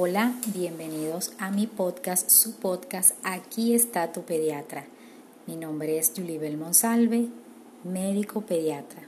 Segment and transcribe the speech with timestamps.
[0.00, 4.84] Hola, bienvenidos a mi podcast, su podcast Aquí está tu pediatra.
[5.48, 7.26] Mi nombre es Julibel Monsalve,
[7.82, 9.02] médico pediatra.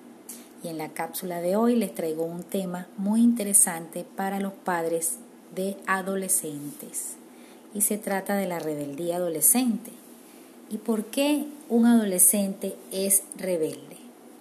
[0.65, 5.19] Y en la cápsula de hoy les traigo un tema muy interesante para los padres
[5.55, 7.15] de adolescentes.
[7.73, 9.93] Y se trata de la rebeldía adolescente.
[10.71, 13.97] ¿Y por qué un adolescente es rebelde?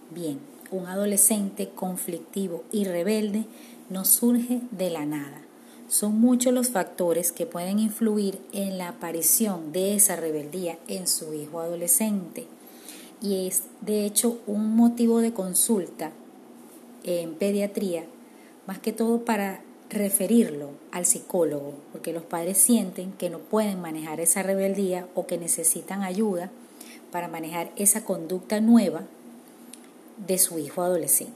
[0.10, 0.40] Bien,
[0.72, 3.46] un adolescente conflictivo y rebelde
[3.92, 5.44] no surge de la nada.
[5.90, 11.34] Son muchos los factores que pueden influir en la aparición de esa rebeldía en su
[11.34, 12.46] hijo adolescente
[13.24, 16.12] y es de hecho un motivo de consulta
[17.04, 18.06] en pediatría,
[18.68, 24.20] más que todo para referirlo al psicólogo, porque los padres sienten que no pueden manejar
[24.20, 26.52] esa rebeldía o que necesitan ayuda
[27.12, 29.06] para manejar esa conducta nueva
[30.28, 31.34] de su hijo adolescente.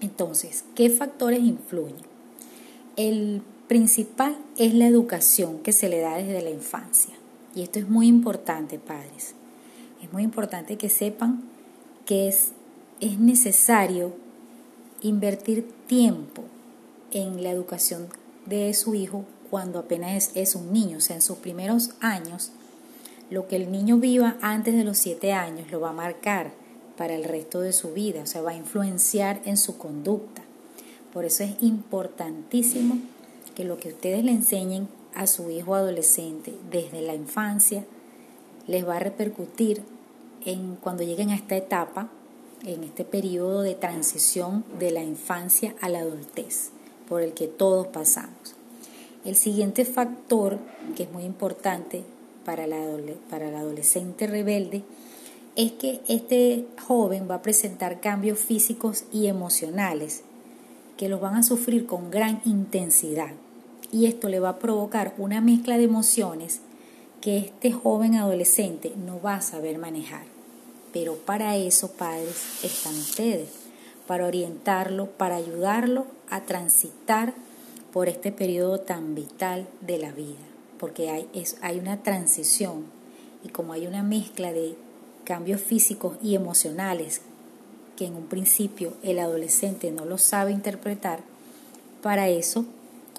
[0.00, 2.11] Entonces, ¿qué factores influyen?
[2.96, 7.14] El principal es la educación que se le da desde la infancia.
[7.54, 9.34] Y esto es muy importante, padres.
[10.02, 11.42] Es muy importante que sepan
[12.04, 12.52] que es,
[13.00, 14.12] es necesario
[15.00, 16.44] invertir tiempo
[17.12, 18.08] en la educación
[18.46, 22.52] de su hijo cuando apenas es, es, un niño, o sea, en sus primeros años,
[23.30, 26.52] lo que el niño viva antes de los siete años lo va a marcar
[26.96, 30.41] para el resto de su vida, o sea, va a influenciar en su conducta.
[31.12, 32.98] Por eso es importantísimo
[33.54, 37.84] que lo que ustedes le enseñen a su hijo adolescente desde la infancia
[38.66, 39.82] les va a repercutir
[40.44, 42.08] en cuando lleguen a esta etapa,
[42.64, 46.70] en este periodo de transición de la infancia a la adultez,
[47.08, 48.54] por el que todos pasamos.
[49.24, 50.58] El siguiente factor,
[50.96, 52.04] que es muy importante
[52.44, 52.78] para la,
[53.30, 54.82] para el adolescente rebelde,
[55.54, 60.22] es que este joven va a presentar cambios físicos y emocionales
[60.96, 63.32] que los van a sufrir con gran intensidad.
[63.90, 66.60] Y esto le va a provocar una mezcla de emociones
[67.20, 70.24] que este joven adolescente no va a saber manejar.
[70.92, 73.50] Pero para eso, padres, están ustedes,
[74.06, 77.34] para orientarlo, para ayudarlo a transitar
[77.92, 80.40] por este periodo tan vital de la vida.
[80.78, 82.86] Porque hay, es, hay una transición
[83.44, 84.76] y como hay una mezcla de
[85.24, 87.22] cambios físicos y emocionales
[88.02, 91.20] que en un principio el adolescente no lo sabe interpretar,
[92.02, 92.64] para eso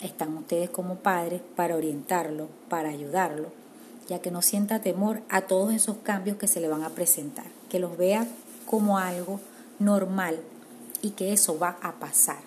[0.03, 3.47] están ustedes como padres, para orientarlo, para ayudarlo,
[4.09, 7.45] ya que no sienta temor a todos esos cambios que se le van a presentar,
[7.69, 8.27] que los vea
[8.66, 9.39] como algo
[9.79, 10.35] normal
[11.01, 12.41] y que eso va a pasar.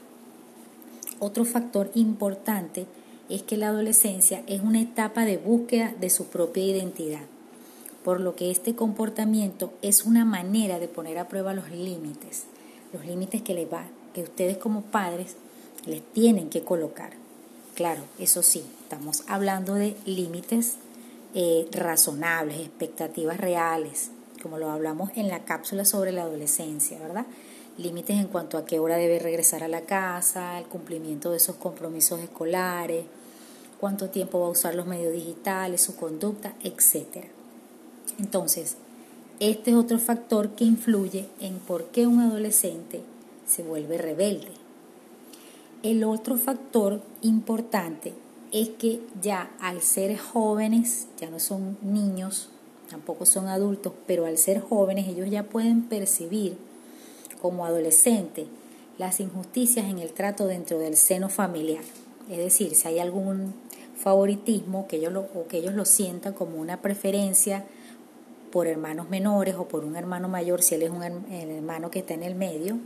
[1.21, 2.85] Otro factor importante
[3.31, 7.23] es que la adolescencia es una etapa de búsqueda de su propia identidad
[8.07, 12.45] por lo que este comportamiento es una manera de poner a prueba los límites,
[12.93, 13.83] los límites que, les va,
[14.15, 15.35] que ustedes como padres
[15.87, 17.11] les tienen que colocar.
[17.75, 20.77] Claro, eso sí, estamos hablando de límites
[21.35, 27.27] eh, razonables, expectativas reales, como lo hablamos en la cápsula sobre la adolescencia, ¿verdad?
[27.77, 31.57] Límites en cuanto a qué hora debe regresar a la casa, el cumplimiento de esos
[31.57, 33.05] compromisos escolares,
[33.81, 37.31] cuánto tiempo va a usar los medios digitales, su conducta, etcétera.
[38.19, 38.77] Entonces,
[39.41, 43.03] este es otro factor que influye en por qué un adolescente
[43.47, 44.49] se vuelve rebelde.
[45.83, 48.15] El otro factor importante
[48.53, 52.49] es que ya al ser jóvenes, ya no son niños,
[52.89, 56.57] tampoco son adultos, pero al ser jóvenes ellos ya pueden percibir
[57.43, 58.47] como adolescentes
[58.99, 61.85] las injusticias en el trato dentro del seno familiar.
[62.31, 63.55] Es decir, si hay algún
[63.97, 67.65] favoritismo que ellos lo, o que ellos lo sientan como una preferencia
[68.57, 72.15] por hermanos menores o por un hermano mayor si él es un hermano que está
[72.15, 72.79] en el medio,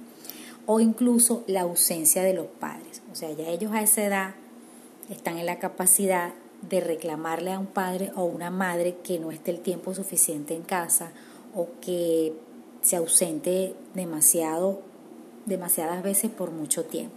[0.66, 3.02] o incluso la ausencia de los padres.
[3.12, 4.34] O sea, ya ellos a esa edad
[5.10, 6.34] están en la capacidad
[6.68, 10.62] de reclamarle a un padre o una madre que no esté el tiempo suficiente en
[10.62, 11.12] casa
[11.54, 12.32] o que
[12.82, 14.82] se ausente demasiado,
[15.46, 17.14] demasiadas veces por mucho tiempo.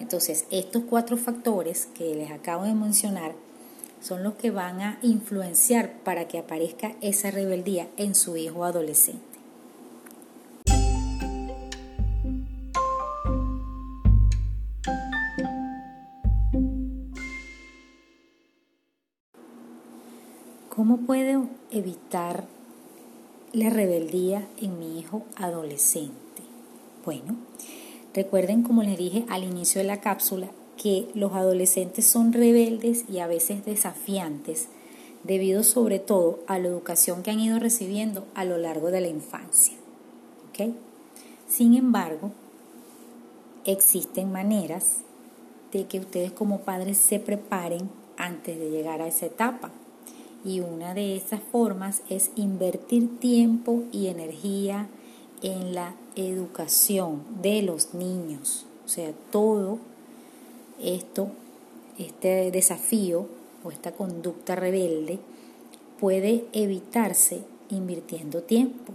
[0.00, 3.34] Entonces, estos cuatro factores que les acabo de mencionar
[4.00, 9.36] son los que van a influenciar para que aparezca esa rebeldía en su hijo adolescente.
[20.68, 22.44] ¿Cómo puedo evitar
[23.54, 26.42] la rebeldía en mi hijo adolescente?
[27.02, 27.36] Bueno,
[28.12, 30.48] recuerden como les dije al inicio de la cápsula
[30.86, 34.68] que los adolescentes son rebeldes y a veces desafiantes,
[35.24, 39.08] debido sobre todo a la educación que han ido recibiendo a lo largo de la
[39.08, 39.74] infancia.
[41.48, 42.30] Sin embargo,
[43.64, 44.98] existen maneras
[45.72, 49.72] de que ustedes como padres se preparen antes de llegar a esa etapa.
[50.44, 54.86] Y una de esas formas es invertir tiempo y energía
[55.42, 58.66] en la educación de los niños.
[58.84, 59.80] O sea, todo
[60.80, 61.28] esto,
[61.98, 63.26] este desafío
[63.64, 65.18] o esta conducta rebelde
[65.98, 68.92] puede evitarse invirtiendo tiempo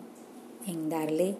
[0.67, 1.35] en darle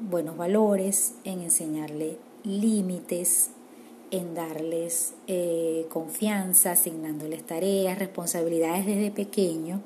[0.00, 3.50] buenos valores, en enseñarle límites,
[4.10, 9.80] en darles eh, confianza, asignándoles tareas, responsabilidades desde pequeño.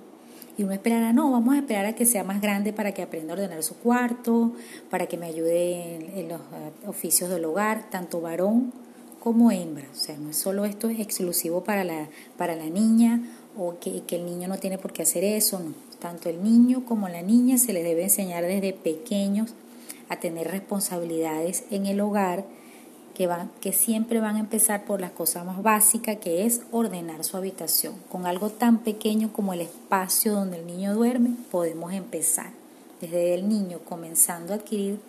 [0.57, 3.33] Y uno esperará, no, vamos a esperar a que sea más grande para que aprenda
[3.33, 4.53] a ordenar su cuarto,
[4.91, 8.73] para que me ayude en, los uh, oficios del hogar, tanto varón
[9.29, 9.85] como hembra.
[9.93, 12.09] O sea, no es solo esto es exclusivo para la,
[12.39, 13.21] para la niña
[13.59, 15.75] o que, que el niño no tiene por qué hacer eso, no.
[15.99, 19.53] Tanto el niño como la niña se les debe enseñar desde pequeños
[20.09, 22.47] a tener responsabilidades en el hogar
[23.13, 27.23] que, van, que siempre van a empezar por las cosas más básicas, que es ordenar
[27.23, 27.97] su habitación.
[28.11, 32.53] Con algo tan pequeño como el espacio donde el niño duerme, podemos empezar.
[33.03, 35.01] Desde el niño comenzando a adquirir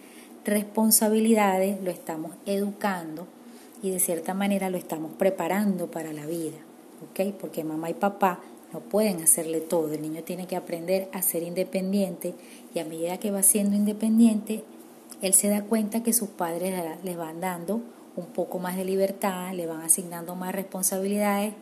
[0.43, 3.25] responsabilidades, lo estamos educando
[3.81, 6.57] y de cierta manera lo estamos preparando para la vida.
[7.01, 7.33] ¿ok?
[7.39, 8.39] Porque mamá y papá
[8.73, 9.93] no pueden hacerle todo.
[9.93, 12.33] El niño tiene que aprender a ser independiente
[12.73, 14.63] y a medida que va siendo independiente,
[15.21, 16.73] él se da cuenta que sus padres
[17.03, 17.81] le van dando
[18.15, 21.53] un poco más de libertad, le van asignando más responsabilidades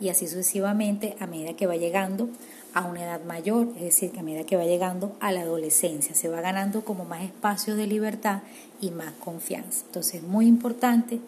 [0.00, 2.28] y así sucesivamente a medida que va llegando
[2.72, 6.14] a una edad mayor, es decir, que a medida que va llegando a la adolescencia,
[6.14, 8.42] se va ganando como más espacios de libertad
[8.80, 9.84] y más confianza.
[9.86, 11.20] Entonces es muy importante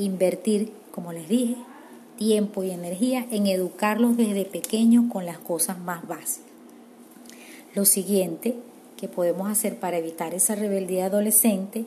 [0.00, 1.56] invertir, como les dije,
[2.16, 6.50] tiempo y energía en educarlos desde pequeños con las cosas más básicas.
[7.74, 8.56] Lo siguiente
[8.96, 11.86] que podemos hacer para evitar esa rebeldía adolescente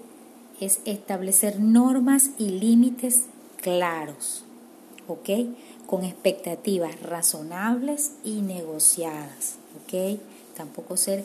[0.59, 3.25] es establecer normas y límites
[3.61, 4.43] claros,
[5.07, 5.29] ¿ok?
[5.85, 10.19] Con expectativas razonables y negociadas, ¿ok?
[10.55, 11.23] Tampoco ser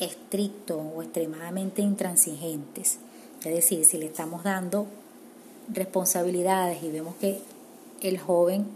[0.00, 2.98] estricto o extremadamente intransigentes.
[3.44, 4.86] Es decir, si le estamos dando
[5.72, 7.40] responsabilidades y vemos que
[8.00, 8.66] el joven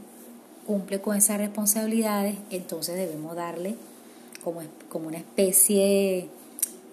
[0.67, 3.77] cumple con esas responsabilidades, entonces debemos darle
[4.45, 6.29] como, como una especie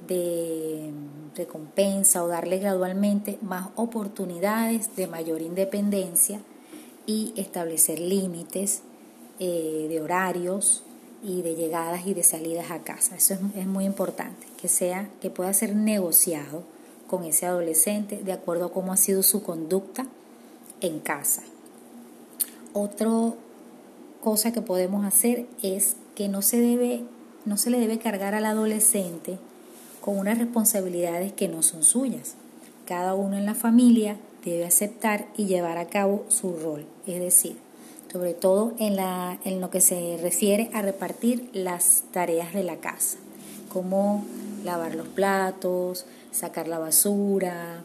[0.07, 0.91] de
[1.35, 6.41] recompensa o darle gradualmente más oportunidades de mayor independencia
[7.05, 8.81] y establecer límites
[9.39, 10.83] eh, de horarios
[11.23, 13.15] y de llegadas y de salidas a casa.
[13.15, 16.63] Eso es, es muy importante, que sea, que pueda ser negociado
[17.09, 20.05] con ese adolescente de acuerdo a cómo ha sido su conducta
[20.81, 21.43] en casa.
[22.73, 23.09] Otra
[24.21, 27.03] cosa que podemos hacer es que no se debe
[27.45, 29.37] no se le debe cargar al adolescente
[30.01, 32.35] con unas responsabilidades que no son suyas.
[32.85, 37.57] Cada uno en la familia debe aceptar y llevar a cabo su rol, es decir,
[38.11, 42.77] sobre todo en, la, en lo que se refiere a repartir las tareas de la
[42.77, 43.17] casa,
[43.71, 44.25] como
[44.63, 47.83] lavar los platos, sacar la basura,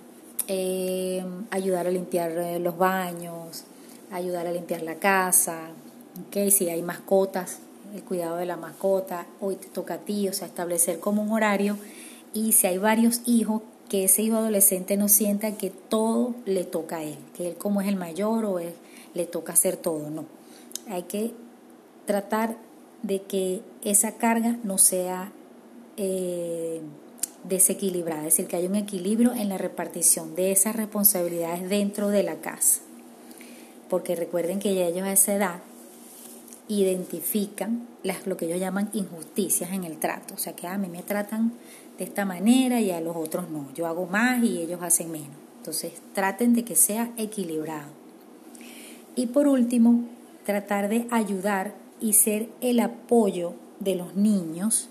[0.49, 3.64] eh, ayudar a limpiar eh, los baños,
[4.11, 5.70] ayudar a limpiar la casa,
[6.29, 7.58] okay, si hay mascotas,
[7.94, 11.32] el cuidado de la mascota, hoy te toca a ti, o sea, establecer como un
[11.32, 11.79] horario
[12.32, 16.97] y si hay varios hijos, que ese hijo adolescente no sienta que todo le toca
[16.97, 20.25] a él, que él como es el mayor o le toca hacer todo, no.
[20.88, 21.33] Hay que
[22.07, 22.57] tratar
[23.02, 25.33] de que esa carga no sea
[25.97, 26.80] eh,
[27.45, 32.23] desequilibrada, es decir, que haya un equilibrio en la repartición de esas responsabilidades dentro de
[32.23, 32.81] la casa.
[33.89, 35.61] Porque recuerden que ya ellos a esa edad
[36.69, 40.89] identifican las, lo que ellos llaman injusticias en el trato, o sea que a mí
[40.89, 41.53] me tratan
[41.99, 43.69] de esta manera y a los otros no.
[43.75, 45.37] Yo hago más y ellos hacen menos.
[45.59, 47.89] Entonces traten de que sea equilibrado.
[49.17, 50.05] Y por último,
[50.45, 54.89] tratar de ayudar y ser el apoyo de los niños,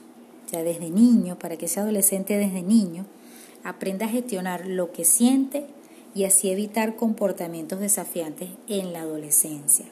[0.62, 3.06] desde niño, para que ese adolescente desde niño
[3.64, 5.66] aprenda a gestionar lo que siente
[6.14, 9.86] y así evitar comportamientos desafiantes en la adolescencia.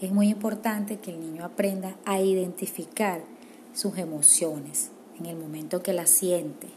[0.00, 3.22] Es muy importante que el niño aprenda a identificar
[3.74, 6.68] sus emociones, en el momento que la siente.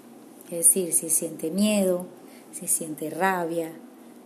[0.45, 2.07] Es decir, si siente miedo,
[2.51, 3.71] si siente rabia,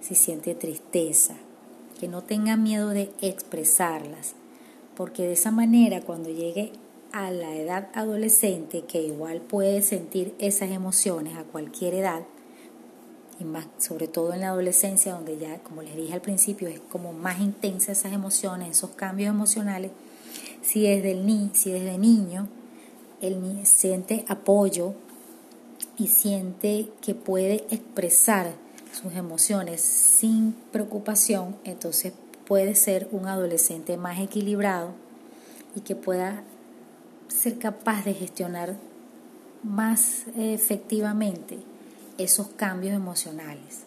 [0.02, 1.36] si siente tristeza.
[2.00, 4.36] Que no tenga miedo de expresarlas,
[4.96, 6.72] porque de esa manera cuando llegue
[7.12, 12.24] a la edad adolescente, que igual puede sentir esas emociones a cualquier edad,
[13.40, 16.80] y más sobre todo en la adolescencia, donde ya, como les dije al principio, es
[16.80, 19.92] como más intensa esas emociones, esos cambios emocionales,
[20.62, 22.48] si desde, el ni si desde niño
[23.22, 24.94] él siente apoyo
[25.98, 28.54] y siente que puede expresar
[28.92, 32.14] sus emociones sin preocupación, entonces
[32.46, 34.92] puede ser un adolescente más equilibrado
[35.76, 36.44] y que pueda
[37.27, 38.75] ser capaz de gestionar
[39.63, 41.58] más efectivamente
[42.17, 43.86] esos cambios emocionales.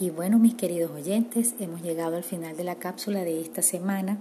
[0.00, 4.18] Y bueno, mis queridos oyentes, hemos llegado al final de la cápsula de esta semana.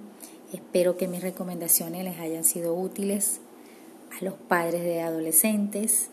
[0.51, 3.41] Espero que mis recomendaciones les hayan sido útiles
[4.19, 6.10] a los padres de adolescentes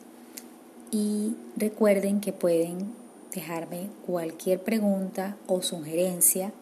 [0.94, 2.92] y recuerden que pueden
[3.32, 6.52] dejarme cualquier pregunta o sugerencia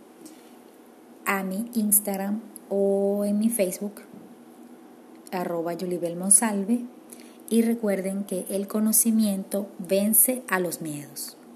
[1.26, 4.00] a mi Instagram o en mi Facebook
[5.32, 5.74] arroba
[6.16, 6.80] Monsalve
[7.50, 11.36] y recuerden que el conocimiento vence a los miedos.